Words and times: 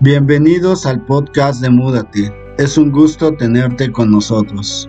Bienvenidos 0.00 0.86
al 0.86 1.04
podcast 1.06 1.60
de 1.60 1.70
Múdate. 1.70 2.32
Es 2.56 2.78
un 2.78 2.92
gusto 2.92 3.36
tenerte 3.36 3.90
con 3.90 4.12
nosotros. 4.12 4.88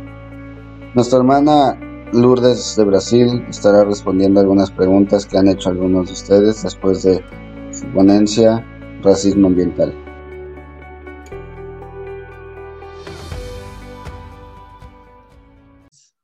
Nuestra 0.94 1.18
hermana 1.18 1.76
Lourdes 2.14 2.76
de 2.76 2.84
Brasil 2.84 3.44
estará 3.50 3.84
respondiendo 3.86 4.40
algunas 4.40 4.70
preguntas 4.70 5.26
que 5.26 5.40
han 5.40 5.48
hecho 5.48 5.70
algunos 5.70 6.10
de 6.10 6.14
ustedes 6.14 6.62
después 6.62 7.02
de 7.02 7.26
su 7.74 7.92
ponencia 7.92 8.64
Racismo 9.02 9.48
Ambiental. 9.48 9.96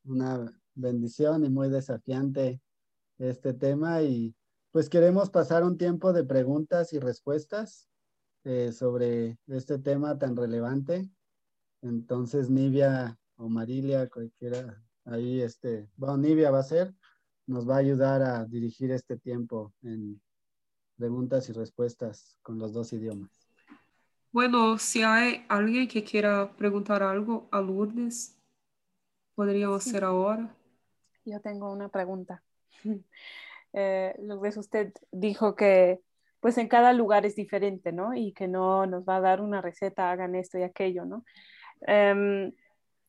Una 0.06 0.54
bendición 0.76 1.44
y 1.44 1.50
muy 1.50 1.70
desafiante 1.70 2.62
este 3.18 3.56
tema 3.56 4.04
y 4.04 4.36
pues 4.70 4.90
queremos 4.90 5.32
pasar 5.32 5.64
un 5.64 5.76
tiempo 5.80 6.14
de 6.14 6.24
preguntas 6.24 6.94
y 6.94 7.00
respuestas 7.00 7.90
eh, 8.46 8.72
sobre 8.72 9.40
este 9.48 9.80
tema 9.80 10.20
tan 10.20 10.36
relevante. 10.36 11.10
Entonces, 11.82 12.48
Nivia 12.48 13.18
o 13.38 13.50
Marilia, 13.50 14.08
cualquiera, 14.08 14.84
ahí, 15.04 15.42
este, 15.42 15.90
bueno, 15.98 16.18
Nivia 16.18 16.52
va 16.52 16.60
a 16.60 16.64
ser, 16.64 16.94
nos 17.48 17.68
va 17.68 17.76
a 17.76 17.80
ayudar 17.80 18.22
a 18.22 18.46
dirigir 18.46 18.92
este 18.92 19.18
tiempo 19.18 19.74
en 19.82 20.22
preguntas 20.96 21.50
y 21.50 21.54
respuestas 21.54 22.38
con 22.44 22.60
los 22.60 22.72
dos 22.72 22.94
idiomas. 22.94 23.32
Bueno, 24.32 24.78
si 24.78 25.02
hay 25.02 25.44
alguien 25.50 25.88
que 25.88 26.04
quiera 26.04 26.56
preguntar 26.56 27.02
algo 27.02 27.48
a 27.52 27.62
Lourdes, 27.62 28.38
podríamos 29.34 29.88
hacer 29.88 30.04
ahora. 30.04 30.56
Yo 31.26 31.42
tengo 31.42 31.72
una 31.72 31.90
pregunta. 31.90 32.44
Eh, 33.78 34.16
Lourdes, 34.22 34.56
usted 34.56 34.94
dijo 35.12 35.54
que 35.54 36.00
pues 36.46 36.60
en 36.60 36.68
cada 36.68 36.94
lugar 36.94 37.26
es 37.26 37.36
diferente, 37.36 37.92
¿no? 37.92 38.14
Y 38.14 38.32
que 38.32 38.48
no 38.48 38.86
nos 38.86 39.04
va 39.04 39.16
a 39.16 39.20
dar 39.20 39.42
una 39.42 39.64
receta, 39.64 40.12
hagan 40.12 40.36
esto 40.36 40.60
y 40.60 40.62
aquello, 40.62 41.04
¿no? 41.04 41.26
Em, 41.88 42.52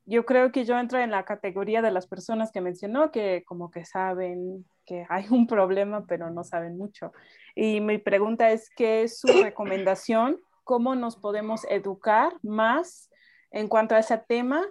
yo 0.06 0.25
creo 0.25 0.51
que 0.51 0.65
yo 0.65 0.78
entro 0.78 0.98
en 1.01 1.11
la 1.11 1.27
categoría 1.27 1.83
de 1.83 1.91
las 1.91 2.06
personas 2.06 2.51
que 2.51 2.62
mencionó 2.62 3.12
que 3.12 3.45
como 3.47 3.70
que 3.70 3.84
saben 3.84 4.65
que 4.87 5.05
hay 5.11 5.27
un 5.28 5.47
problema, 5.47 6.06
pero 6.06 6.31
no 6.31 6.45
saben 6.45 6.78
mucho. 6.78 7.12
Y 7.55 7.83
mi 7.83 7.98
pregunta 7.98 8.51
es, 8.53 8.70
¿qué 8.70 9.03
es 9.03 9.20
su 9.20 9.27
recomendación? 9.27 10.41
¿Cómo 10.65 10.95
nos 10.95 11.19
podemos 11.19 11.67
educar 11.69 12.33
más 12.43 13.11
en 13.50 13.69
cuanto 13.69 13.95
a 13.95 13.98
ese 13.98 14.17
tema, 14.17 14.65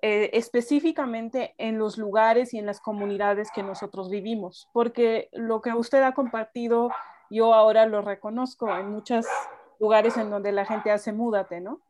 eh, 0.00 0.30
específicamente 0.32 1.56
en 1.58 1.76
los 1.76 1.98
lugares 1.98 2.54
y 2.54 2.58
en 2.58 2.66
las 2.66 2.78
comunidades 2.78 3.50
que 3.52 3.64
nosotros 3.64 4.10
vivimos? 4.10 4.68
Porque 4.72 5.28
lo 5.32 5.60
que 5.60 5.74
usted 5.74 6.04
ha 6.04 6.14
compartido 6.14 6.92
yo 7.32 7.54
ahora 7.54 7.86
lo 7.86 8.02
reconozco 8.02 8.68
en 8.76 8.90
muchos 8.90 9.26
lugares 9.80 10.16
en 10.16 10.30
donde 10.30 10.52
la 10.52 10.64
gente 10.64 10.90
hace 10.90 11.12
múdate, 11.12 11.60
¿no? 11.60 11.80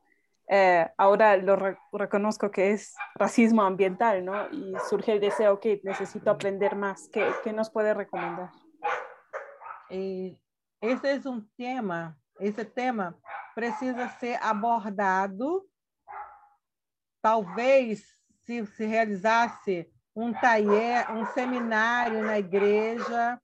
Eh, 0.49 0.89
ahora 0.97 1.37
lo 1.37 1.57
reconozco 1.93 2.51
que 2.51 2.73
es 2.73 2.95
racismo 3.15 3.63
ambiental, 3.63 4.25
¿no? 4.25 4.51
Y 4.51 4.75
surge 4.89 5.13
el 5.13 5.21
deseo 5.21 5.61
que 5.61 5.81
necesito 5.85 6.31
aprender 6.31 6.77
más. 6.77 7.09
¿Qué, 7.13 7.27
qué 7.43 7.53
nos 7.53 7.71
puede 7.71 7.95
recomendar? 7.95 8.51
ese 10.81 11.13
es 11.13 11.27
un 11.27 11.51
tema, 11.55 12.17
ese 12.39 12.65
tema 12.65 13.15
precisa 13.55 14.09
ser 14.19 14.39
abordado, 14.41 15.67
talvez 17.21 18.19
se, 18.41 18.65
se 18.67 18.87
realizasse 18.87 19.93
um 20.15 20.33
taller, 20.33 21.11
um 21.11 21.27
seminário 21.27 22.23
na 22.25 22.39
igreja, 22.39 23.41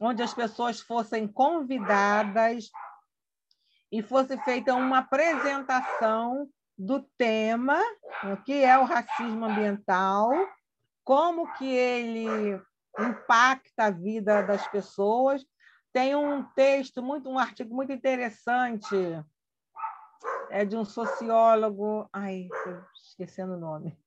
onde 0.00 0.22
as 0.22 0.32
pessoas 0.32 0.80
fossem 0.80 1.28
convidadas 1.28 2.70
e 3.92 4.02
fosse 4.02 4.36
feita 4.38 4.74
uma 4.74 4.98
apresentação 4.98 6.48
do 6.78 7.02
tema, 7.18 7.78
o 8.32 8.36
que 8.42 8.64
é 8.64 8.78
o 8.78 8.84
racismo 8.84 9.44
ambiental, 9.44 10.30
como 11.04 11.52
que 11.54 11.68
ele 11.68 12.26
impacta 12.98 13.84
a 13.84 13.90
vida 13.90 14.42
das 14.42 14.66
pessoas. 14.68 15.44
Tem 15.92 16.16
um 16.16 16.42
texto 16.54 17.02
muito, 17.02 17.28
um 17.28 17.38
artigo 17.38 17.74
muito 17.74 17.92
interessante, 17.92 18.96
é 20.48 20.64
de 20.64 20.76
um 20.76 20.84
sociólogo, 20.84 22.08
ai, 22.12 22.48
esquecendo 22.94 23.54
o 23.54 23.60
nome 23.60 23.98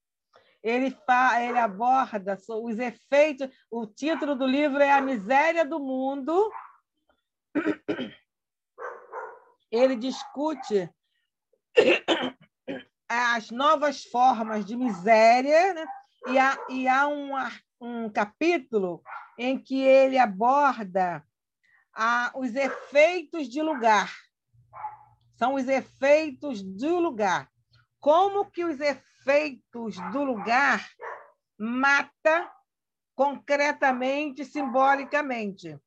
ele, 0.63 0.97
ele 1.41 1.59
aborda 1.59 2.37
os 2.47 2.79
efeitos. 2.79 3.49
O 3.69 3.85
título 3.85 4.33
do 4.33 4.47
livro 4.47 4.81
é 4.81 4.93
A 4.93 5.01
Miséria 5.01 5.65
do 5.65 5.77
Mundo. 5.77 6.49
Ele 9.69 9.97
discute 9.97 10.89
as 13.09 13.51
novas 13.51 14.05
formas 14.05 14.65
de 14.65 14.75
miséria, 14.77 15.73
né? 15.73 15.85
e 16.27 16.39
há, 16.39 16.57
e 16.69 16.87
há 16.87 17.07
um, 17.07 17.31
um 17.81 18.09
capítulo 18.09 19.03
em 19.37 19.59
que 19.59 19.81
ele 19.81 20.17
aborda 20.17 21.25
a, 21.93 22.31
os 22.35 22.55
efeitos 22.55 23.49
de 23.49 23.61
lugar. 23.61 24.13
São 25.35 25.55
os 25.55 25.67
efeitos 25.67 26.63
do 26.63 26.99
lugar. 26.99 27.49
Como 27.99 28.49
que 28.49 28.63
os 28.63 28.79
efeitos 28.79 29.12
feitos 29.23 29.95
do 30.11 30.23
lugar 30.23 30.87
mata 31.57 32.51
concretamente, 33.15 34.43
simbolicamente. 34.43 35.77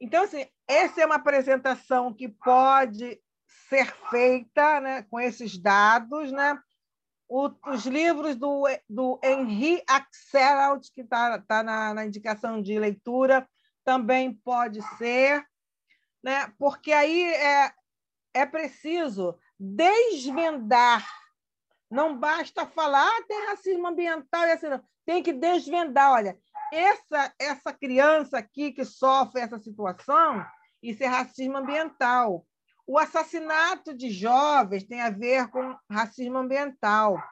Então, 0.00 0.24
assim, 0.24 0.46
essa 0.66 1.00
é 1.00 1.06
uma 1.06 1.14
apresentação 1.16 2.12
que 2.12 2.28
pode 2.28 3.20
ser 3.68 3.86
feita 4.10 4.80
né, 4.80 5.02
com 5.02 5.18
esses 5.20 5.56
dados. 5.58 6.30
Né? 6.32 6.58
O, 7.28 7.50
os 7.66 7.86
livros 7.86 8.36
do, 8.36 8.64
do 8.88 9.18
Henri 9.22 9.82
Axelrod, 9.88 10.90
que 10.92 11.02
está 11.02 11.38
tá 11.40 11.62
na, 11.62 11.94
na 11.94 12.04
indicação 12.04 12.60
de 12.60 12.78
leitura, 12.78 13.48
também 13.84 14.34
pode 14.44 14.80
ser, 14.96 15.44
né? 16.22 16.52
porque 16.58 16.92
aí 16.92 17.24
é, 17.34 17.72
é 18.34 18.46
preciso 18.46 19.38
desvendar 19.58 21.06
não 21.92 22.16
basta 22.18 22.66
falar, 22.66 23.06
ah, 23.06 23.24
tem 23.28 23.46
racismo 23.48 23.86
ambiental 23.86 24.46
e 24.46 24.52
assim, 24.52 24.68
não. 24.68 24.82
tem 25.04 25.22
que 25.22 25.32
desvendar. 25.32 26.12
Olha, 26.12 26.38
essa, 26.72 27.34
essa 27.38 27.72
criança 27.72 28.38
aqui 28.38 28.72
que 28.72 28.82
sofre 28.82 29.42
essa 29.42 29.58
situação, 29.58 30.42
isso 30.82 31.04
é 31.04 31.06
racismo 31.06 31.58
ambiental. 31.58 32.46
O 32.86 32.98
assassinato 32.98 33.94
de 33.94 34.10
jovens 34.10 34.84
tem 34.84 35.02
a 35.02 35.10
ver 35.10 35.48
com 35.48 35.76
racismo 35.90 36.38
ambiental. 36.38 37.22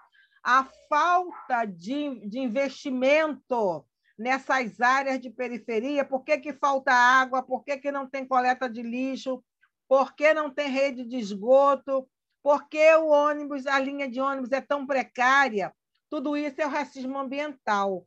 A 0.44 0.68
falta 0.88 1.64
de, 1.64 2.28
de 2.28 2.38
investimento 2.38 3.84
nessas 4.18 4.78
áreas 4.78 5.18
de 5.18 5.30
periferia, 5.30 6.04
por 6.04 6.22
que, 6.22 6.36
que 6.36 6.52
falta 6.52 6.92
água, 6.92 7.42
por 7.42 7.64
que, 7.64 7.78
que 7.78 7.90
não 7.90 8.06
tem 8.06 8.26
coleta 8.26 8.68
de 8.68 8.82
lixo, 8.82 9.42
por 9.88 10.14
que 10.14 10.34
não 10.34 10.50
tem 10.50 10.68
rede 10.68 11.04
de 11.04 11.16
esgoto, 11.16 12.06
por 12.42 12.68
que 12.68 12.94
o 12.96 13.08
ônibus, 13.08 13.66
a 13.66 13.78
linha 13.78 14.08
de 14.08 14.20
ônibus 14.20 14.52
é 14.52 14.60
tão 14.60 14.86
precária? 14.86 15.74
Tudo 16.08 16.36
isso 16.36 16.60
é 16.60 16.66
o 16.66 16.70
racismo 16.70 17.18
ambiental. 17.18 18.06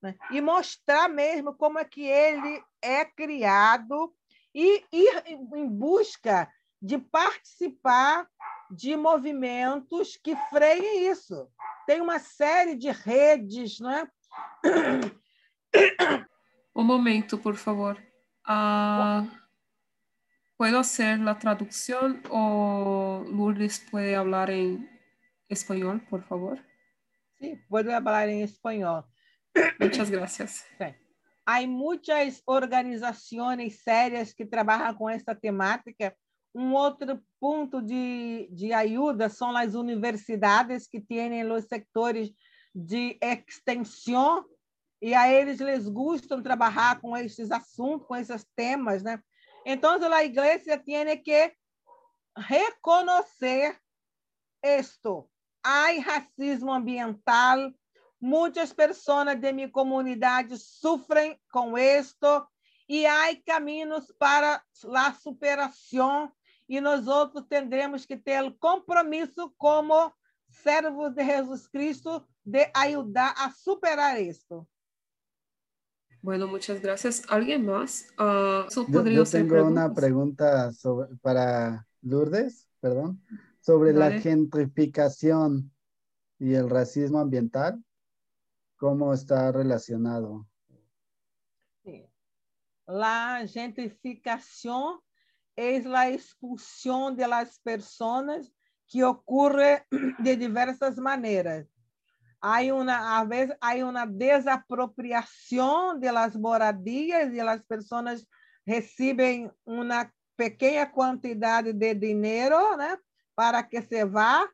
Né? 0.00 0.16
E 0.30 0.40
mostrar 0.40 1.08
mesmo 1.08 1.54
como 1.54 1.78
é 1.78 1.84
que 1.84 2.02
ele 2.02 2.62
é 2.80 3.04
criado 3.04 4.12
e 4.54 4.84
ir 4.92 5.24
em 5.26 5.68
busca 5.68 6.50
de 6.80 6.98
participar 6.98 8.28
de 8.70 8.96
movimentos 8.96 10.16
que 10.16 10.34
freiem 10.50 11.10
isso. 11.10 11.48
Tem 11.86 12.00
uma 12.00 12.18
série 12.18 12.74
de 12.74 12.90
redes, 12.90 13.78
né? 13.80 14.08
Um 16.74 16.84
momento, 16.84 17.36
por 17.36 17.54
favor. 17.54 18.02
Uh... 18.48 19.41
¿Puedo 20.62 20.78
hacer 20.78 21.18
la 21.18 21.40
traducción 21.40 22.22
o 22.30 23.24
Lourdes 23.28 23.80
puede 23.90 24.14
hablar 24.14 24.48
en 24.48 24.88
español, 25.48 26.00
por 26.08 26.22
favor? 26.22 26.64
Sí, 27.36 27.58
puedo 27.68 27.92
hablar 27.92 28.28
en 28.28 28.42
español. 28.42 29.04
Muchas 29.80 30.08
gracias. 30.08 30.64
Sí. 30.78 30.84
Hay 31.44 31.66
muchas 31.66 32.40
organizaciones 32.46 33.82
serias 33.82 34.32
que 34.32 34.46
trabalham 34.46 34.94
com 34.94 35.10
essa 35.10 35.34
temática. 35.34 36.14
Um 36.54 36.74
outro 36.74 37.20
ponto 37.40 37.82
de, 37.82 38.48
de 38.52 38.72
ajuda 38.72 39.28
são 39.28 39.56
as 39.56 39.74
universidades 39.74 40.86
que 40.86 41.00
têm 41.00 41.44
os 41.50 41.64
sectores 41.64 42.30
de 42.72 43.18
extensão 43.20 44.46
e 45.00 45.12
a 45.12 45.28
eles 45.28 45.58
les 45.58 45.88
gustam 45.88 46.40
trabalhar 46.40 47.00
com 47.00 47.16
esses 47.16 47.50
assuntos, 47.50 48.06
com 48.06 48.14
esses 48.14 48.46
temas, 48.54 49.02
né? 49.02 49.20
Entonces 49.64 50.08
la 50.08 50.24
iglesia 50.24 50.82
tiene 50.82 51.22
que 51.22 51.56
reconocer 52.34 53.80
esto. 54.60 55.28
Hay 55.62 56.02
racismo 56.02 56.74
ambiental. 56.74 57.76
Muchas 58.18 58.72
personas 58.72 59.40
de 59.40 59.52
mi 59.52 59.70
comunidad 59.70 60.46
sufren 60.56 61.40
con 61.50 61.76
esto 61.76 62.48
y 62.86 63.04
hay 63.04 63.42
caminos 63.42 64.14
para 64.18 64.64
la 64.82 65.12
superación 65.14 66.32
e 66.68 66.80
nós 66.80 67.06
outros 67.06 67.44
tendremos 67.46 68.06
que 68.06 68.16
ter 68.16 68.42
o 68.42 68.52
compromisso 68.52 69.52
como 69.58 70.12
servos 70.48 71.14
de 71.14 71.24
Jesus 71.24 71.68
Cristo 71.68 72.26
de 72.44 72.70
ajudar 72.74 73.34
a 73.36 73.50
superar 73.50 74.20
isso. 74.20 74.66
Bueno, 76.22 76.46
muchas 76.46 76.80
gracias. 76.80 77.24
¿Alguien 77.28 77.66
más? 77.66 78.06
Uh, 78.16 78.70
yo, 78.88 79.04
yo, 79.04 79.24
tengo 79.24 79.64
una 79.64 79.92
pregunta 79.92 80.72
sobre, 80.72 81.16
para 81.16 81.88
Lourdes, 82.00 82.68
perdón, 82.78 83.20
sobre 83.60 83.92
Dale. 83.92 84.14
la 84.16 84.20
gentrificación 84.20 85.72
y 86.38 86.54
el 86.54 86.70
racismo 86.70 87.18
ambiental. 87.18 87.84
¿Cómo 88.76 89.12
está 89.12 89.50
relacionado? 89.50 90.46
Sí. 91.84 92.06
La 92.86 93.44
gentrificación 93.48 95.00
es 95.56 95.84
la 95.84 96.08
expulsión 96.08 97.16
de 97.16 97.26
las 97.26 97.58
personas 97.58 98.52
que 98.86 99.02
ocurre 99.02 99.86
de 100.20 100.36
diversas 100.36 100.98
maneras. 100.98 101.66
Hay 102.44 102.72
una, 102.72 103.18
a 103.18 103.24
veces 103.24 103.56
hay 103.60 103.82
una 103.82 104.04
desapropiación 104.04 106.00
de 106.00 106.10
las 106.10 106.36
moradias 106.36 107.32
y 107.32 107.36
las 107.36 107.62
personas 107.62 108.26
reciben 108.66 109.52
una 109.64 110.12
pequeña 110.34 110.90
cantidad 110.92 111.62
de 111.62 111.94
dinero 111.94 112.76
¿no? 112.76 112.98
para 113.36 113.68
que 113.68 113.80
se 113.82 114.02
va 114.02 114.44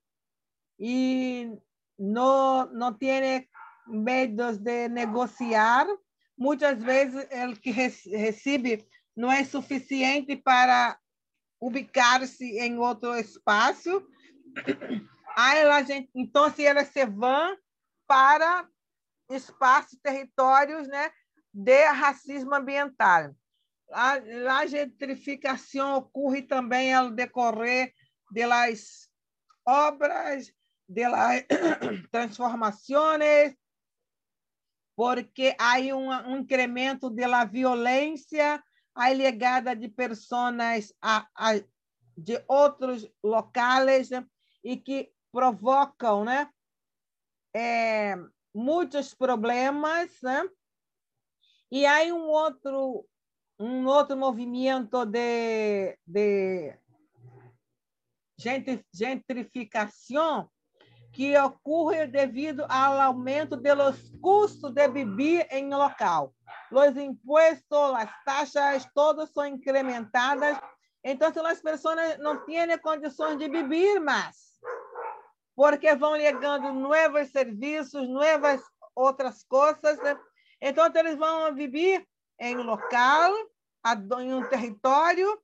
y 0.77 1.51
no, 1.97 2.67
no 2.67 2.95
tiene 2.99 3.49
medios 3.87 4.63
de 4.63 4.91
negociar. 4.91 5.87
Muitas 6.37 6.79
vezes, 6.85 7.27
o 7.27 7.59
que 7.59 7.71
recebe 7.71 8.87
não 9.17 9.33
é 9.33 9.45
suficiente 9.45 10.37
para 10.37 10.99
ubicar-se 11.59 12.59
em 12.61 12.79
outro 12.79 13.17
espaço. 13.17 14.07
Aí, 15.35 15.85
gente, 15.87 16.11
então, 16.15 16.51
se 16.51 16.65
elas 16.65 16.89
se 16.89 17.05
vão 17.07 17.57
para 18.09 18.67
espaços, 19.31 19.99
territórios 20.03 20.89
né, 20.89 21.13
de 21.53 21.85
racismo 21.89 22.55
ambiental. 22.55 23.37
A, 23.93 24.13
a 24.61 24.67
gentrificação 24.67 25.99
ocorre 25.99 26.43
também 26.43 26.93
ao 26.93 27.11
decorrer 27.11 27.93
das 28.31 29.09
obras, 29.65 30.53
das 30.89 31.45
transformações, 32.11 33.55
porque 34.97 35.55
há 35.59 35.79
um, 35.95 36.11
um 36.33 36.37
incremento 36.39 37.09
da 37.11 37.45
violência 37.45 38.63
alegada 38.95 39.77
de 39.77 39.89
pessoas 39.89 40.93
a, 41.01 41.27
a, 41.37 41.53
de 42.17 42.43
outros 42.49 43.09
locais 43.23 44.11
né, 44.11 44.27
e 44.65 44.77
que 44.77 45.13
provocam 45.31 46.25
né, 46.25 46.51
é, 47.59 48.15
muitos 48.55 49.15
problemas, 49.15 50.11
né? 50.23 50.49
E 51.73 51.85
há 51.85 52.05
um 52.15 52.29
outro 52.29 53.05
um 53.61 53.85
outro 53.87 54.17
movimento 54.17 55.05
de, 55.05 55.99
de 56.07 56.79
gentrificação 58.95 60.49
que 61.13 61.37
ocorre 61.37 62.07
devido 62.07 62.65
ao 62.69 63.01
aumento 63.01 63.57
dos 63.57 64.13
custos 64.21 64.73
de 64.73 64.87
viver 64.87 65.49
em 65.51 65.75
local. 65.75 66.33
Os 66.71 66.97
impostos, 66.97 67.95
as 67.97 68.25
taxas, 68.25 68.89
todas 68.95 69.33
são 69.33 69.45
incrementadas. 69.45 70.57
Então, 71.03 71.33
as 71.45 71.61
pessoas 71.61 72.17
não 72.19 72.45
têm 72.45 72.79
condições 72.79 73.37
de 73.39 73.49
viver 73.49 73.99
mais 73.99 74.49
porque 75.59 75.93
vão 75.97 76.17
ligando 76.17 76.73
novos 76.73 77.31
serviços, 77.31 78.09
novas 78.09 78.63
outras 78.95 79.43
coisas. 79.43 79.99
Né? 79.99 80.17
Então, 80.63 80.89
eles 80.95 81.17
vão 81.17 81.53
viver 81.53 82.07
em 82.39 82.57
um 82.57 82.63
local, 82.63 83.35
em 84.21 84.33
um 84.33 84.49
território, 84.49 85.37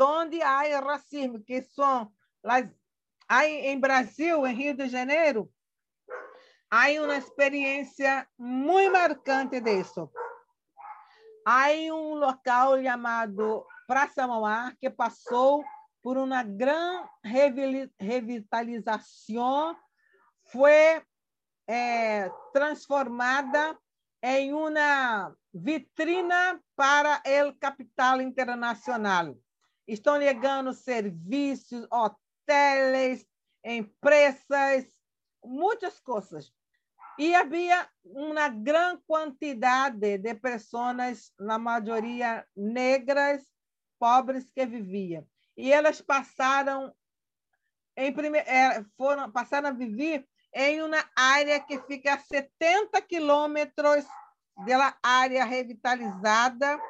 onde 0.00 0.40
há 0.40 0.78
racismo, 0.78 1.42
que 1.42 1.60
são 1.60 2.12
em 3.44 3.80
Brasil, 3.80 4.46
em 4.46 4.54
Rio 4.54 4.76
de 4.76 4.86
Janeiro, 4.88 5.52
há 6.70 6.86
uma 7.02 7.16
experiência 7.16 8.28
muito 8.38 8.92
marcante 8.92 9.60
disso. 9.60 10.08
Há 11.44 11.70
um 11.92 12.14
local 12.14 12.80
chamado 12.80 13.66
Praça 13.88 14.24
Mauá, 14.24 14.72
que 14.80 14.88
passou 14.88 15.64
por 16.02 16.18
uma 16.18 16.42
grande 16.42 17.08
revitalização, 17.98 19.76
foi 20.50 21.00
é, 21.68 22.28
transformada 22.52 23.78
em 24.20 24.52
uma 24.52 25.34
vitrina 25.54 26.60
para 26.74 27.22
o 27.48 27.54
capital 27.54 28.20
internacional. 28.20 29.36
Estão 29.86 30.20
chegando 30.20 30.72
serviços, 30.72 31.86
hotéis, 31.90 33.24
empresas, 33.64 34.84
muitas 35.44 36.00
coisas. 36.00 36.52
E 37.18 37.34
havia 37.34 37.88
uma 38.04 38.48
grande 38.48 39.02
quantidade 39.06 40.18
de 40.18 40.34
pessoas, 40.34 41.32
na 41.38 41.58
maioria 41.58 42.46
negras, 42.56 43.44
pobres, 43.98 44.50
que 44.50 44.66
viviam 44.66 45.26
e 45.56 45.72
elas 45.72 46.00
passaram 46.00 46.94
em 47.96 48.12
prime... 48.12 48.38
É, 48.38 48.84
foram 48.96 49.30
passaram 49.30 49.68
a 49.68 49.72
viver 49.72 50.26
em 50.54 50.82
uma 50.82 51.04
área 51.16 51.60
que 51.60 51.78
fica 51.82 52.14
a 52.14 52.18
70 52.18 53.00
quilômetros 53.02 54.04
da 54.66 54.96
área 55.02 55.44
revitalizada 55.44 56.80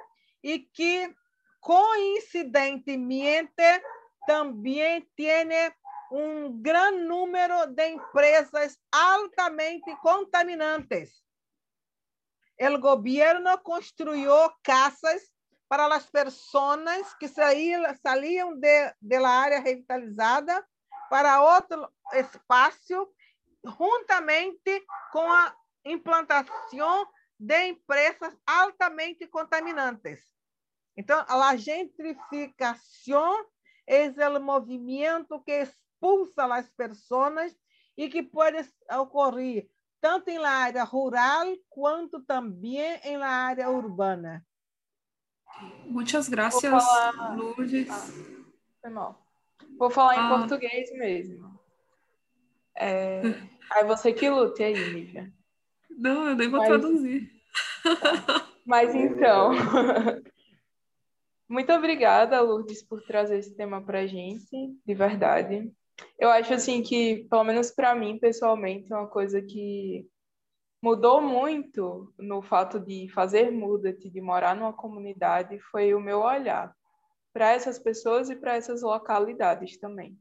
e 0.42 0.58
que 0.58 1.14
coincidentemente 1.60 3.52
também 4.26 5.08
tem 5.16 5.46
um 6.10 6.60
grande 6.60 7.04
número 7.04 7.66
de 7.66 7.88
empresas 7.88 8.78
altamente 8.92 9.94
contaminantes. 9.96 11.22
O 12.60 12.78
governo 12.78 13.56
construiu 13.58 14.32
casas 14.62 15.31
para 15.72 15.86
as 15.86 16.04
pessoas 16.04 17.14
que 17.14 17.26
saíam, 17.26 18.60
de, 18.60 19.16
área 19.24 19.58
revitalizada 19.58 20.62
para 21.08 21.40
outro 21.40 21.90
espaço, 22.12 23.10
juntamente 23.64 24.84
com 25.10 25.32
a 25.32 25.56
implantação 25.82 27.08
de 27.40 27.68
empresas 27.68 28.36
altamente 28.46 29.26
contaminantes. 29.28 30.20
Então, 30.94 31.24
a 31.26 31.56
gentrificação 31.56 33.46
é 33.86 34.28
o 34.28 34.42
movimento 34.42 35.42
que 35.42 35.52
expulsa 35.52 36.54
as 36.54 36.68
pessoas 36.68 37.56
e 37.96 38.10
que 38.10 38.22
pode 38.22 38.58
ocorrer 39.00 39.70
tanto 40.02 40.28
em 40.28 40.36
área 40.36 40.84
rural 40.84 41.46
quanto 41.70 42.22
também 42.24 43.00
em 43.04 43.16
área 43.22 43.70
urbana. 43.70 44.46
Muitas 45.86 46.28
graças, 46.28 46.62
falar... 46.62 47.36
Lourdes. 47.36 47.88
Ah, 47.90 48.42
foi 48.80 48.90
mal. 48.90 49.22
Vou 49.78 49.90
falar 49.90 50.12
ah. 50.12 50.24
em 50.24 50.38
português 50.38 50.92
mesmo. 50.92 51.58
É... 52.76 53.22
Aí 53.72 53.84
você 53.84 54.12
que 54.12 54.28
lute 54.28 54.62
aí, 54.62 54.74
Lívia. 54.74 55.32
Não, 55.90 56.28
eu 56.28 56.36
nem 56.36 56.48
vou 56.48 56.58
Mas... 56.58 56.68
traduzir. 56.68 57.30
Tá. 57.82 58.46
Mas 58.66 58.94
então. 58.94 59.52
Muito 61.48 61.72
obrigada, 61.72 62.40
Lourdes, 62.40 62.82
por 62.82 63.02
trazer 63.02 63.38
esse 63.38 63.54
tema 63.54 63.82
para 63.82 64.00
a 64.00 64.06
gente, 64.06 64.50
de 64.86 64.94
verdade. 64.94 65.70
Eu 66.18 66.30
acho 66.30 66.54
assim 66.54 66.82
que, 66.82 67.26
pelo 67.28 67.44
menos 67.44 67.70
para 67.70 67.94
mim, 67.94 68.18
pessoalmente, 68.18 68.92
é 68.92 68.96
uma 68.96 69.08
coisa 69.08 69.42
que 69.42 70.06
mudou 70.82 71.20
muito 71.20 72.12
no 72.18 72.42
fato 72.42 72.80
de 72.80 73.08
fazer 73.08 73.52
muda, 73.52 73.92
de 73.92 74.20
morar 74.20 74.56
numa 74.56 74.72
comunidade, 74.72 75.60
foi 75.70 75.94
o 75.94 76.00
meu 76.00 76.20
olhar 76.20 76.74
para 77.32 77.52
essas 77.52 77.78
pessoas 77.78 78.28
e 78.28 78.36
para 78.36 78.56
essas 78.56 78.82
localidades 78.82 79.78
também. 79.78 80.18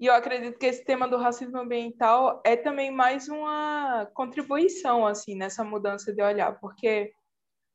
E 0.00 0.06
eu 0.06 0.14
acredito 0.14 0.58
que 0.58 0.66
esse 0.66 0.84
tema 0.84 1.08
do 1.08 1.16
racismo 1.16 1.58
ambiental 1.58 2.40
é 2.46 2.56
também 2.56 2.88
mais 2.90 3.28
uma 3.28 4.08
contribuição 4.14 5.04
assim 5.04 5.34
nessa 5.34 5.64
mudança 5.64 6.14
de 6.14 6.22
olhar, 6.22 6.58
porque 6.60 7.12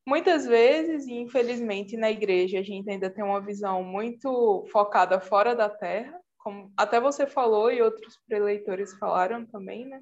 muitas 0.07 0.45
vezes, 0.45 1.05
e 1.05 1.15
infelizmente 1.15 1.97
na 1.97 2.09
igreja, 2.09 2.59
a 2.59 2.63
gente 2.63 2.89
ainda 2.89 3.09
tem 3.09 3.25
uma 3.25 3.41
visão 3.41 3.83
muito 3.83 4.65
focada 4.71 5.19
fora 5.19 5.53
da 5.53 5.69
terra, 5.69 6.17
como 6.37 6.71
até 6.77 6.99
você 6.99 7.27
falou 7.27 7.69
e 7.69 7.81
outros 7.81 8.17
preleitores 8.25 8.97
falaram 8.97 9.45
também, 9.45 9.85
né? 9.85 10.01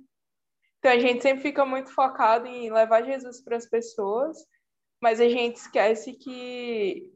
Então 0.81 0.91
a 0.91 0.97
gente 0.97 1.21
sempre 1.21 1.43
fica 1.43 1.63
muito 1.63 1.93
focado 1.93 2.47
em 2.47 2.71
levar 2.71 3.03
Jesus 3.03 3.39
para 3.39 3.55
as 3.55 3.67
pessoas, 3.67 4.35
mas 4.99 5.21
a 5.21 5.29
gente 5.29 5.57
esquece 5.57 6.13
que 6.13 7.13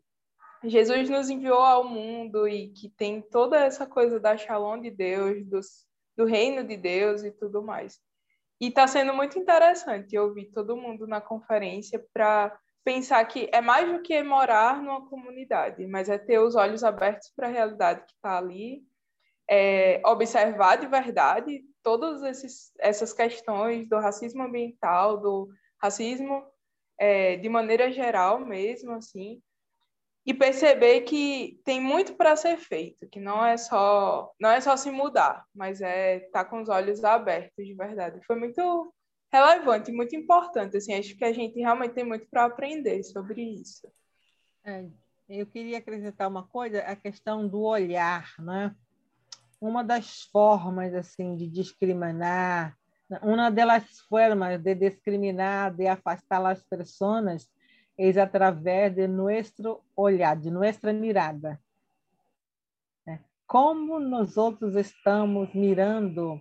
Jesus 0.63 1.09
nos 1.09 1.31
enviou 1.31 1.61
ao 1.61 1.83
mundo 1.83 2.47
e 2.47 2.69
que 2.69 2.89
tem 2.89 3.23
toda 3.23 3.57
essa 3.57 3.87
coisa 3.87 4.19
da 4.19 4.37
shalom 4.37 4.79
de 4.79 4.91
Deus, 4.91 5.43
dos, 5.47 5.67
do 6.15 6.25
reino 6.25 6.63
de 6.63 6.77
Deus 6.77 7.23
e 7.23 7.31
tudo 7.31 7.63
mais. 7.63 7.99
E 8.61 8.67
está 8.67 8.85
sendo 8.85 9.15
muito 9.15 9.39
interessante 9.39 10.15
ouvir 10.15 10.51
todo 10.51 10.77
mundo 10.77 11.07
na 11.07 11.19
conferência 11.19 12.05
para 12.13 12.55
pensar 12.83 13.25
que 13.25 13.49
é 13.51 13.61
mais 13.61 13.91
do 13.91 14.03
que 14.03 14.21
morar 14.21 14.79
numa 14.79 15.09
comunidade, 15.09 15.87
mas 15.87 16.07
é 16.07 16.19
ter 16.19 16.37
os 16.37 16.55
olhos 16.55 16.83
abertos 16.83 17.31
para 17.35 17.47
a 17.47 17.51
realidade 17.51 18.05
que 18.05 18.13
está 18.13 18.37
ali, 18.37 18.83
é, 19.49 20.03
observar 20.05 20.75
de 20.75 20.85
verdade 20.85 21.63
todas 21.85 22.73
essas 22.79 23.13
questões 23.13 23.87
do 23.87 23.99
racismo 23.99 24.41
ambiental, 24.41 25.21
do 25.21 25.47
racismo 25.79 26.43
é, 26.97 27.35
de 27.37 27.47
maneira 27.47 27.91
geral 27.91 28.39
mesmo, 28.39 28.93
assim, 28.93 29.39
e 30.25 30.33
perceber 30.33 31.01
que 31.01 31.61
tem 31.63 31.79
muito 31.79 32.15
para 32.15 32.35
ser 32.35 32.57
feito, 32.57 33.07
que 33.07 33.19
não 33.19 33.45
é 33.45 33.55
só 33.55 34.33
não 34.39 34.49
é 34.49 34.59
só 34.59 34.75
se 34.75 34.89
mudar, 34.89 35.45
mas 35.53 35.79
é 35.79 36.25
estar 36.25 36.43
tá 36.43 36.49
com 36.49 36.59
os 36.59 36.69
olhos 36.69 37.03
abertos 37.03 37.63
de 37.63 37.75
verdade. 37.75 38.19
Foi 38.25 38.35
muito 38.35 38.91
relevante, 39.31 39.91
muito 39.91 40.15
importante, 40.15 40.77
assim, 40.77 40.95
acho 40.95 41.15
que 41.15 41.23
a 41.23 41.33
gente 41.33 41.59
realmente 41.59 41.93
tem 41.93 42.03
muito 42.03 42.27
para 42.31 42.45
aprender 42.45 43.03
sobre 43.03 43.43
isso. 43.43 43.87
É, 44.63 44.87
eu 45.29 45.45
queria 45.45 45.77
acrescentar 45.77 46.27
uma 46.27 46.47
coisa, 46.47 46.79
a 46.79 46.95
questão 46.95 47.47
do 47.47 47.61
olhar, 47.61 48.33
né? 48.39 48.75
Uma 49.65 49.83
das 49.83 50.21
formas 50.31 50.93
assim 50.93 51.35
de 51.35 51.47
discriminar, 51.47 52.77
uma 53.23 53.49
das 53.49 53.99
formas 54.01 54.61
de 54.61 54.75
discriminar, 54.75 55.73
de 55.73 55.87
afastar 55.87 56.45
as 56.45 56.63
pessoas 56.63 57.49
es 57.97 58.15
a 58.15 58.27
través 58.27 58.93
de 58.93 59.07
nuestro 59.07 59.83
olhar, 59.95 60.37
de 60.39 60.51
nuestra 60.51 60.93
mirada. 60.93 61.59
Como 63.47 63.99
nós 63.99 64.37
outros 64.37 64.75
estamos 64.75 65.51
mirando 65.55 66.39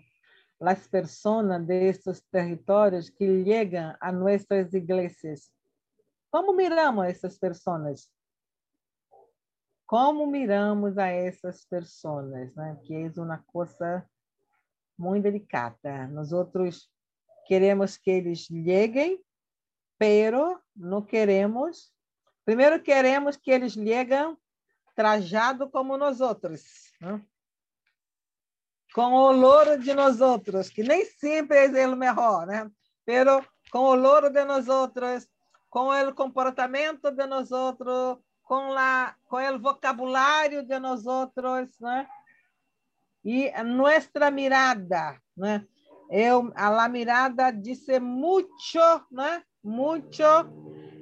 as 0.61 0.87
pessoas 0.87 1.65
destes 1.65 2.21
territórios 2.31 3.09
que 3.09 3.43
chegam 3.43 3.97
a 3.99 4.13
nossas 4.13 4.75
igrejas? 4.75 5.51
Como 6.31 6.53
miramos 6.53 7.07
essas 7.07 7.39
pessoas? 7.39 8.07
Como 9.87 10.27
miramos 10.27 10.97
a 10.99 11.09
essas 11.09 11.65
pessoas, 11.65 12.55
né? 12.55 12.79
Que 12.85 12.95
é 12.95 13.21
uma 13.21 13.39
coisa 13.47 14.05
muito 14.99 15.25
delicada. 15.25 16.07
Nós 16.09 16.33
outros 16.33 16.91
queremos 17.47 17.97
que 17.97 18.11
eles 18.11 18.41
cheguem 18.41 19.23
pero 19.99 20.61
não 20.77 21.03
queremos. 21.03 21.93
Primeiro 22.45 22.83
queremos 22.83 23.37
que 23.37 23.51
eles 23.51 23.73
cheguem 23.73 24.37
trajado 24.95 25.69
como 25.71 25.97
nós 25.97 26.21
outros, 26.21 26.93
né? 27.01 27.21
com 28.95 29.13
o 29.13 29.33
louro 29.33 29.79
de 29.79 29.93
nós 29.93 30.21
outros, 30.21 30.69
que 30.69 30.83
nem 30.83 31.05
sempre 31.05 31.67
é 31.67 31.89
o 31.89 31.97
melhor, 31.97 32.47
né? 32.47 32.71
Pero 33.05 33.45
com 33.73 33.79
o 33.79 33.95
louro 33.95 34.31
de 34.31 34.45
nós 34.45 34.69
outros, 34.69 35.27
com 35.69 35.89
o 35.89 36.15
comportamento 36.15 37.11
de 37.11 37.27
nós 37.27 37.51
outros, 37.51 38.19
com 38.45 38.69
la, 38.69 39.17
com 39.27 39.37
o 39.37 39.59
vocabulário 39.59 40.65
de 40.65 40.79
nós 40.79 41.07
outros, 41.07 41.79
né? 41.81 42.07
E 43.25 43.51
nossa 43.63 44.31
mirada, 44.31 45.19
né? 45.37 45.67
Eu, 46.11 46.53
a 46.55 46.69
la 46.69 46.89
mirada 46.89 47.51
disse 47.51 47.99
muito, 47.99 48.51
né? 49.11 49.43
mucho 49.65 50.23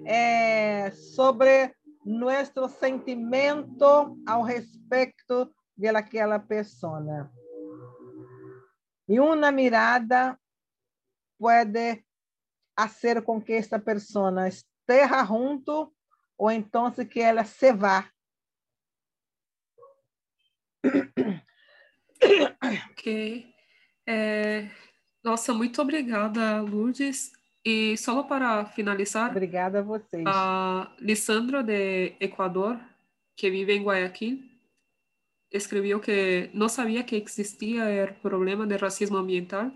eh, 0.07 0.93
sobre 0.93 1.75
nuestro 2.05 2.69
sentimento 2.69 4.17
ao 4.25 4.43
respeito 4.43 5.53
de 5.77 5.89
aquela 5.89 6.39
pessoa. 6.39 7.31
E 9.09 9.19
uma 9.19 9.51
mirada 9.51 10.39
pode 11.39 12.05
fazer 12.79 13.23
com 13.23 13.41
que 13.41 13.53
esta 13.53 13.79
pessoa 13.79 14.47
esteja 14.47 15.25
junto 15.25 15.93
ou 16.43 16.51
então 16.51 16.91
que 16.91 17.21
ela 17.21 17.45
se 17.45 17.73
vá. 17.73 18.11
Ok. 22.91 23.47
É, 24.05 24.69
nossa, 25.23 25.55
muito 25.55 25.81
obrigada, 25.81 26.61
Lourdes. 26.61 27.31
E 27.65 27.97
só 27.97 28.25
para 28.25 28.67
finalizar, 28.67 29.31
obrigada 29.31 29.79
a 29.79 29.83
vocês. 29.83 30.25
A 30.27 30.93
de 31.63 32.17
Ecuador, 32.19 32.77
que 33.37 33.49
vive 33.49 33.75
em 33.75 33.85
Guayaquil, 33.85 34.43
escreveu 35.49 36.01
que 36.01 36.51
não 36.53 36.69
sabia 36.69 37.05
que 37.05 37.15
existia 37.15 37.85
o 38.11 38.21
problema 38.21 38.67
de 38.67 38.77
racismo 38.77 39.17
ambiental. 39.17 39.71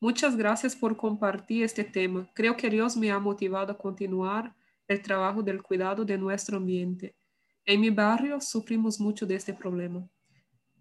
Muitas 0.00 0.36
graças 0.36 0.72
por 0.72 0.94
compartilhar 0.94 1.64
este 1.64 1.82
tema. 1.82 2.28
Creio 2.32 2.54
que 2.54 2.70
Deus 2.70 2.94
me 2.94 3.10
ha 3.10 3.18
motivado 3.18 3.72
a 3.72 3.74
continuar 3.74 4.54
o 4.94 5.02
trabalho 5.02 5.42
do 5.42 5.62
cuidado 5.62 6.04
de 6.04 6.16
nosso 6.16 6.54
ambiente. 6.54 7.14
Em 7.66 7.78
meu 7.78 7.92
barrio 7.92 8.40
sofrimos 8.40 8.98
muito 8.98 9.24
deste 9.24 9.52
problema. 9.52 10.08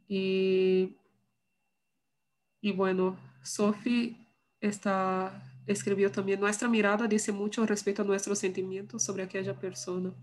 E, 0.10 0.94
e 2.62 2.74
bueno, 2.74 3.18
Sophie 3.44 4.16
está 4.60 5.32
escribió 5.68 6.12
también, 6.12 6.40
nuestra 6.40 6.68
mirada 6.68 7.08
dice 7.08 7.32
mucho 7.32 7.66
respecto 7.66 8.02
a 8.02 8.06
nuestros 8.06 8.40
sentimientos 8.40 9.04
sobre 9.04 9.24
aquella 9.24 9.54
persona. 9.54 10.14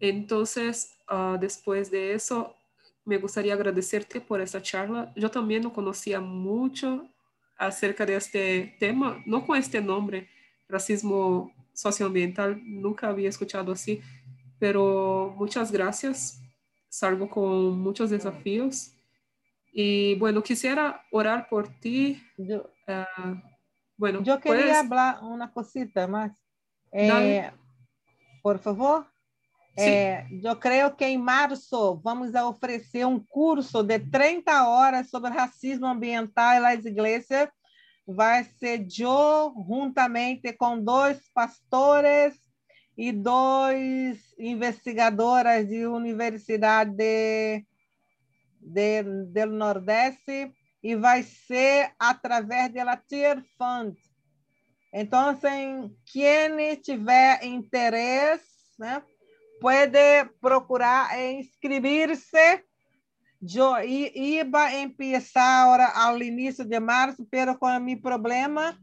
Entonces, 0.00 0.90
uh, 1.10 1.38
después 1.38 1.90
de 1.90 2.14
eso, 2.14 2.54
me 3.04 3.18
gustaría 3.18 3.54
agradecerte 3.54 4.20
por 4.20 4.40
esta 4.40 4.62
charla. 4.62 5.12
Yo 5.16 5.30
también 5.30 5.62
no 5.62 5.72
conocía 5.72 6.20
mucho 6.20 7.08
acerca 7.56 8.04
de 8.06 8.16
este 8.16 8.76
tema, 8.80 9.22
no 9.26 9.46
con 9.46 9.56
este 9.56 9.80
nombre, 9.80 10.28
racismo 10.68 11.52
socioambiental, 11.74 12.60
nunca 12.64 13.08
había 13.08 13.28
escuchado 13.28 13.72
así, 13.72 14.00
pero 14.58 15.34
muchas 15.36 15.70
gracias. 15.70 16.40
Salgo 16.88 17.28
con 17.28 17.78
muchos 17.80 18.10
desafíos. 18.10 18.92
Y 19.72 20.14
bueno, 20.16 20.42
quisiera 20.42 21.04
orar 21.10 21.48
por 21.48 21.68
ti. 21.80 22.22
Yo, 22.38 22.70
uh, 22.86 23.54
Bueno, 23.96 24.18
eu 24.18 24.40
queria 24.40 24.40
puedes... 24.40 24.88
falar 24.88 25.22
uma 25.22 25.48
cosita 25.48 26.06
mais. 26.06 26.32
Eh, 26.92 27.52
por 28.42 28.58
favor. 28.58 29.06
É, 29.76 30.26
eu 30.30 30.54
creio 30.54 30.94
que 30.94 31.04
em 31.04 31.18
março 31.18 31.96
vamos 31.96 32.32
oferecer 32.32 33.04
um 33.04 33.18
curso 33.18 33.82
de 33.82 33.98
30 33.98 34.68
horas 34.68 35.10
sobre 35.10 35.30
racismo 35.30 35.86
ambiental 35.86 36.60
nas 36.60 36.84
igrejas. 36.84 37.48
Vai 38.06 38.44
ser 38.44 38.86
eu, 38.98 39.54
juntamente 39.66 40.52
com 40.52 40.82
dois 40.82 41.18
pastores 41.32 42.34
e 42.96 43.10
dois 43.12 44.34
investigadoras 44.38 45.66
de 45.66 45.86
universidade 45.86 46.92
de, 46.94 47.64
de, 48.60 49.02
do 49.02 49.46
Nordeste 49.46 50.52
e 50.82 50.94
vai 50.94 51.22
ser 51.22 51.92
através 51.98 52.72
da 52.72 52.96
Tier 52.96 53.42
Fund. 53.56 53.96
Então, 54.92 55.30
assim, 55.30 55.96
quem 56.06 56.76
tiver 56.76 57.42
interesse, 57.42 58.44
né, 58.78 59.02
pode 59.60 60.24
procurar 60.40 61.18
inscrever-se. 61.20 62.62
Eu 63.46 63.84
ia 63.84 64.44
começar 64.96 65.64
agora 65.64 65.88
ao 65.88 66.18
início 66.18 66.64
de 66.64 66.80
março, 66.80 67.26
mas 67.30 67.56
com 67.58 67.66
o 67.66 67.80
meu 67.80 68.00
problema, 68.00 68.76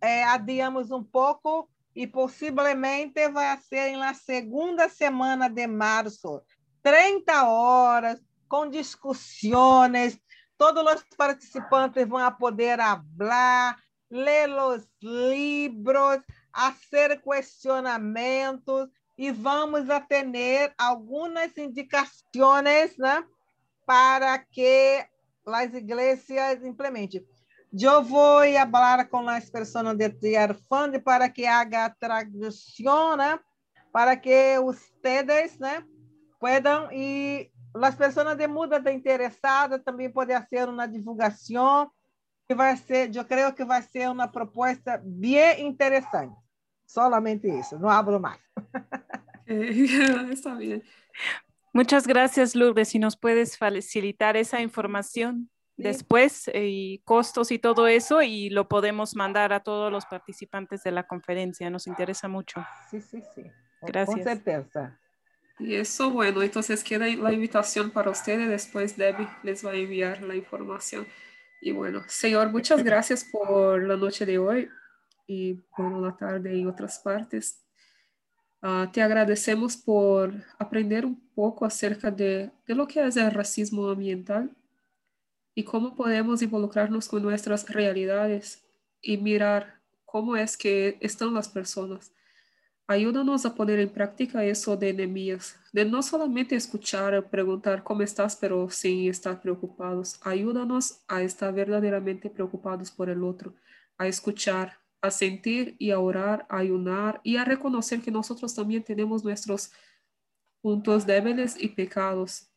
é, 0.00 0.24
adiamos 0.24 0.90
um 0.90 1.02
pouco 1.02 1.68
e 1.94 2.06
possivelmente 2.06 3.28
vai 3.28 3.56
ser 3.58 3.96
na 3.96 4.14
segunda 4.14 4.88
semana 4.88 5.48
de 5.48 5.66
março. 5.66 6.42
30 6.82 7.48
horas, 7.48 8.20
com 8.48 8.68
discussões, 8.68 10.18
Todos 10.56 10.94
os 10.94 11.04
participantes 11.16 12.06
vão 12.06 12.32
poder 12.32 12.78
falar, 12.78 13.76
ler 14.10 14.48
os 14.50 14.86
livros, 15.02 16.20
fazer 16.54 17.20
questionamentos 17.20 18.88
e 19.18 19.32
vamos 19.32 19.90
a 19.90 20.00
ter 20.00 20.72
algumas 20.78 21.56
indicações 21.58 22.96
né, 22.96 23.24
para 23.86 24.38
que 24.38 25.04
as 25.46 25.74
igrejas 25.74 26.64
implementem. 26.64 27.24
Eu 27.72 28.02
vou 28.02 28.40
falar 28.70 29.04
com 29.08 29.28
as 29.28 29.50
pessoas 29.50 29.96
de 29.96 30.08
Tier 30.10 30.54
Fund 30.68 30.98
para 31.00 31.28
que 31.28 31.44
haga 31.44 31.86
a 31.86 31.90
tradução, 31.90 33.16
né, 33.16 33.38
para 33.92 34.16
que 34.16 34.58
vocês 34.60 35.58
né, 35.58 35.84
puedan 36.38 36.88
ir 36.92 37.50
as 37.82 37.96
pessoas 37.96 38.36
de 38.36 38.46
muda 38.46 38.78
de 38.78 38.92
interessada 38.92 39.78
também 39.78 40.10
podem 40.10 40.40
ser 40.46 40.68
uma 40.68 40.86
divulgação 40.86 41.90
que 42.46 42.54
vai 42.54 42.76
ser, 42.76 43.14
eu 43.14 43.24
creio 43.24 43.52
que 43.52 43.64
vai 43.64 43.82
ser 43.82 44.08
uma 44.08 44.28
proposta 44.28 45.00
bem 45.02 45.66
interessante. 45.66 46.36
Solamente 46.86 47.48
isso, 47.48 47.78
não 47.78 47.88
abro 47.88 48.20
mais. 48.20 48.40
É, 49.46 49.52
está 50.32 50.54
bem. 50.54 50.82
Muchas 51.74 52.06
gracias, 52.06 52.54
Lourdes. 52.54 52.88
Si 52.90 53.00
nos 53.00 53.16
puedes 53.16 53.58
facilitar 53.58 54.36
esa 54.36 54.60
información 54.60 55.50
después 55.76 56.46
eh, 56.54 56.68
y 56.68 56.98
costos 57.00 57.50
y 57.50 57.58
todo 57.58 57.88
eso 57.88 58.22
y 58.22 58.48
lo 58.48 58.68
podemos 58.68 59.16
mandar 59.16 59.52
a 59.52 59.58
todos 59.58 59.90
los 59.90 60.06
participantes 60.06 60.84
de 60.84 60.92
la 60.92 61.08
conferencia. 61.08 61.68
Nos 61.70 61.88
interesa 61.88 62.28
mucho. 62.28 62.64
Sí, 62.88 63.00
sí, 63.00 63.20
sí. 63.34 63.42
Gracias. 63.82 64.18
Com 64.18 64.24
certeza. 64.24 65.00
Y 65.58 65.74
eso, 65.74 66.10
bueno, 66.12 66.42
entonces 66.44 66.84
queda 66.84 67.08
la 67.08 67.32
invitación 67.32 67.90
para 67.90 68.10
ustedes. 68.10 68.48
Después 68.48 68.96
Debbie 68.96 69.28
les 69.42 69.66
va 69.66 69.72
a 69.72 69.74
enviar 69.74 70.22
la 70.22 70.36
información. 70.36 71.04
Y 71.60 71.72
bueno, 71.72 72.02
Señor, 72.06 72.52
muchas 72.52 72.82
gracias 72.84 73.24
por 73.24 73.82
la 73.82 73.96
noche 73.96 74.24
de 74.24 74.38
hoy 74.38 74.68
y 75.26 75.54
por 75.76 75.90
la 76.00 76.16
tarde 76.16 76.56
en 76.56 76.68
otras 76.68 77.00
partes. 77.00 77.64
Uh, 78.62 78.86
te 78.92 79.02
agradecemos 79.02 79.76
por 79.76 80.32
aprender 80.56 81.04
un 81.04 81.23
poco 81.34 81.64
acerca 81.64 82.10
de, 82.10 82.50
de 82.66 82.74
lo 82.74 82.86
que 82.86 83.04
es 83.04 83.16
el 83.16 83.30
racismo 83.30 83.88
ambiental 83.88 84.50
y 85.54 85.64
cómo 85.64 85.94
podemos 85.94 86.42
involucrarnos 86.42 87.08
con 87.08 87.22
nuestras 87.22 87.68
realidades 87.68 88.64
y 89.00 89.16
mirar 89.18 89.80
cómo 90.04 90.36
es 90.36 90.56
que 90.56 90.96
están 91.00 91.34
las 91.34 91.48
personas. 91.48 92.12
Ayúdanos 92.86 93.46
a 93.46 93.54
poner 93.54 93.78
en 93.80 93.88
práctica 93.88 94.44
eso 94.44 94.76
de 94.76 94.92
Nehemías, 94.92 95.56
de 95.72 95.86
no 95.86 96.02
solamente 96.02 96.54
escuchar 96.54 97.14
o 97.14 97.26
preguntar 97.26 97.82
cómo 97.82 98.02
estás, 98.02 98.36
pero 98.36 98.68
sin 98.68 99.08
estar 99.08 99.40
preocupados. 99.40 100.20
Ayúdanos 100.22 101.00
a 101.08 101.22
estar 101.22 101.54
verdaderamente 101.54 102.28
preocupados 102.28 102.90
por 102.90 103.08
el 103.08 103.24
otro, 103.24 103.54
a 103.96 104.06
escuchar, 104.06 104.78
a 105.00 105.10
sentir 105.10 105.76
y 105.78 105.92
a 105.92 105.98
orar, 105.98 106.46
a 106.50 106.58
ayunar 106.58 107.22
y 107.24 107.36
a 107.36 107.44
reconocer 107.44 108.02
que 108.02 108.10
nosotros 108.10 108.54
también 108.54 108.84
tenemos 108.84 109.24
nuestros 109.24 109.72
puntos 110.64 111.04
débiles 111.04 111.62
y 111.62 111.68
pecados 111.68 112.48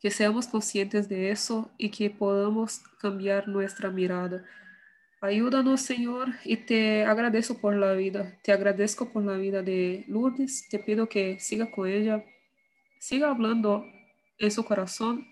que 0.00 0.08
seamos 0.08 0.46
conscientes 0.46 1.08
de 1.08 1.32
eso 1.32 1.68
y 1.76 1.90
que 1.90 2.10
podamos 2.10 2.78
cambiar 3.00 3.48
nuestra 3.48 3.90
mirada. 3.90 4.44
Ayúdanos, 5.20 5.80
Señor, 5.80 6.28
y 6.44 6.58
te 6.58 7.04
agradezco 7.04 7.58
por 7.58 7.74
la 7.74 7.94
vida. 7.94 8.38
Te 8.44 8.52
agradezco 8.52 9.12
por 9.12 9.24
la 9.24 9.36
vida 9.36 9.64
de 9.64 10.04
Lourdes. 10.06 10.68
Te 10.68 10.78
pido 10.78 11.08
que 11.08 11.40
siga 11.40 11.68
con 11.72 11.88
ella, 11.88 12.24
siga 13.00 13.30
hablando 13.30 13.84
en 14.38 14.52
su 14.52 14.64
corazón. 14.64 15.26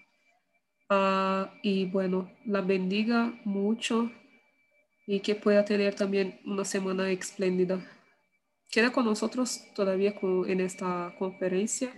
Ah, 0.90 1.54
y 1.62 1.84
bueno, 1.84 2.32
la 2.44 2.62
bendiga 2.62 3.32
mucho 3.44 4.10
y 5.06 5.20
que 5.20 5.36
pueda 5.36 5.64
tener 5.64 5.94
también 5.94 6.40
una 6.44 6.64
semana 6.64 7.08
espléndida. 7.12 7.78
Queda 8.70 8.92
con 8.92 9.04
nosotros 9.04 9.62
todavía 9.74 10.14
en 10.46 10.60
esta 10.60 11.14
conferencia. 11.18 11.92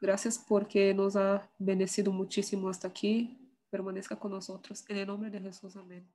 Gracias 0.00 0.38
porque 0.38 0.94
nos 0.94 1.16
ha 1.16 1.50
bendecido 1.58 2.12
muchísimo 2.12 2.68
hasta 2.68 2.88
aquí. 2.88 3.38
Permanezca 3.70 4.16
con 4.18 4.32
nosotros. 4.32 4.84
En 4.88 4.98
el 4.98 5.06
nombre 5.06 5.30
de 5.30 5.40
Jesús. 5.40 5.76
Amén. 5.76 6.08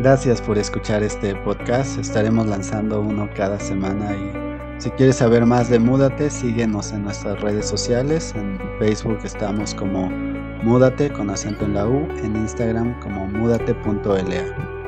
Gracias 0.00 0.40
por 0.40 0.58
escuchar 0.58 1.02
este 1.02 1.34
podcast. 1.34 1.98
Estaremos 1.98 2.46
lanzando 2.46 3.00
uno 3.00 3.28
cada 3.34 3.58
semana 3.58 4.14
y 4.14 4.80
si 4.80 4.90
quieres 4.90 5.16
saber 5.16 5.44
más 5.44 5.68
de 5.70 5.80
Múdate, 5.80 6.30
síguenos 6.30 6.92
en 6.92 7.02
nuestras 7.02 7.40
redes 7.40 7.66
sociales. 7.66 8.32
En 8.36 8.60
Facebook 8.78 9.18
estamos 9.24 9.74
como 9.74 10.27
Múdate 10.62 11.08
con 11.10 11.30
acento 11.30 11.64
en 11.64 11.74
la 11.74 11.86
U 11.86 12.08
en 12.22 12.34
Instagram 12.34 12.98
como 13.00 13.26
múdate.la. 13.26 14.78